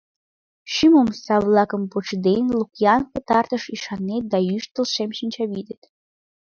Шӱм 0.73 0.93
омса-влакым 1.01 1.83
почеден 1.91 2.43
Лук-ян 2.57 3.01
пытартыш 3.11 3.63
ӱшанет 3.75 4.23
Да 4.31 4.37
ӱштыл 4.57 4.85
шем 4.93 5.11
шинчавӱдет. 5.17 5.81